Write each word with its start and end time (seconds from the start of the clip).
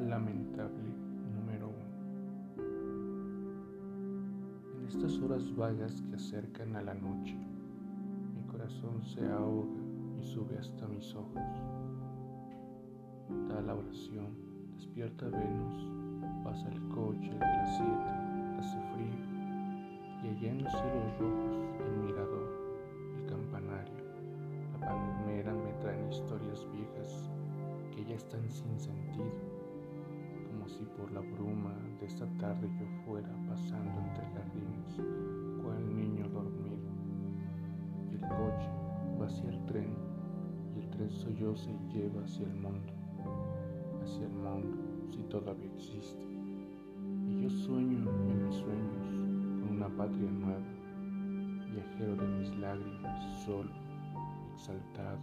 Lamentable 0.00 0.90
número 1.34 1.68
1. 2.56 2.64
En 4.78 4.86
estas 4.88 5.18
horas 5.20 5.54
vagas 5.54 6.00
que 6.02 6.16
acercan 6.16 6.74
a 6.76 6.82
la 6.82 6.94
noche, 6.94 7.36
mi 8.34 8.42
corazón 8.44 9.02
se 9.02 9.26
ahoga 9.28 9.68
y 10.18 10.22
sube 10.22 10.56
hasta 10.58 10.88
mis 10.88 11.14
ojos. 11.14 11.42
Da 13.48 13.60
la 13.60 13.74
oración, 13.74 14.34
despierta 14.74 15.26
Venus, 15.26 15.88
pasa 16.42 16.68
el 16.68 16.80
coche 16.88 17.30
de 17.30 17.38
las 17.38 17.76
siete, 17.76 18.12
hace 18.58 18.78
frío, 18.94 19.18
y 20.24 20.28
allá 20.28 20.50
en 20.50 20.64
los 20.64 20.72
cielos 20.72 21.18
rojos, 21.20 21.56
el 21.86 21.96
mirador, 22.04 22.48
el 23.18 23.26
campanario, 23.26 24.04
la 24.72 24.86
palmera 24.86 25.52
me 25.54 25.72
traen 25.80 26.10
historias 26.10 26.66
viejas 26.72 27.30
que 27.94 28.04
ya 28.04 28.14
están 28.14 28.50
sin 28.50 28.80
sentido 28.80 29.11
bruma 31.22 31.74
de 32.00 32.06
esta 32.06 32.26
tarde 32.38 32.68
yo 32.78 32.86
fuera 33.04 33.28
pasando 33.48 34.00
entre 34.00 34.24
jardines, 34.34 35.62
cual 35.62 35.96
niño 35.96 36.28
dormido, 36.28 36.90
y 38.10 38.14
el 38.14 38.20
coche 38.20 38.68
va 39.20 39.26
hacia 39.26 39.50
el 39.50 39.64
tren, 39.66 39.94
y 40.74 40.80
el 40.80 40.90
tren 40.90 41.10
solloza 41.10 41.70
y 41.70 41.92
lleva 41.92 42.22
hacia 42.22 42.46
el 42.46 42.54
mundo, 42.54 42.92
hacia 44.02 44.26
el 44.26 44.32
mundo, 44.32 44.78
si 45.10 45.22
todavía 45.24 45.70
existe. 45.72 46.24
Y 47.28 47.42
yo 47.42 47.50
sueño 47.50 48.10
en 48.10 48.44
mis 48.46 48.56
sueños 48.56 49.06
con 49.60 49.76
una 49.76 49.88
patria 49.88 50.30
nueva, 50.30 50.60
viajero 51.72 52.16
de 52.16 52.26
mis 52.38 52.56
lágrimas, 52.58 53.44
solo, 53.44 53.70
exaltado 54.54 55.20